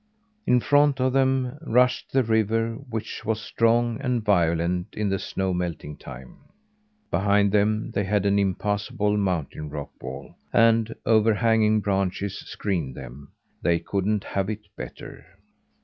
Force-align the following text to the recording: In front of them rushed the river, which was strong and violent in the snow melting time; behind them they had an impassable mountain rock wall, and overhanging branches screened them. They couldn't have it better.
In 0.47 0.59
front 0.59 0.99
of 0.99 1.13
them 1.13 1.59
rushed 1.61 2.11
the 2.11 2.23
river, 2.23 2.73
which 2.89 3.23
was 3.23 3.39
strong 3.39 4.01
and 4.01 4.25
violent 4.25 4.87
in 4.95 5.09
the 5.09 5.19
snow 5.19 5.53
melting 5.53 5.95
time; 5.95 6.37
behind 7.11 7.51
them 7.51 7.91
they 7.91 8.03
had 8.03 8.25
an 8.25 8.39
impassable 8.39 9.15
mountain 9.15 9.69
rock 9.69 9.91
wall, 10.01 10.33
and 10.51 10.95
overhanging 11.05 11.81
branches 11.81 12.35
screened 12.39 12.95
them. 12.95 13.33
They 13.61 13.77
couldn't 13.77 14.23
have 14.23 14.49
it 14.49 14.67
better. 14.75 15.23